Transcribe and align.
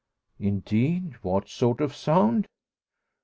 "Indeed! 0.39 1.17
What 1.21 1.47
sort 1.47 1.79
of 1.79 1.95
sound?" 1.95 2.47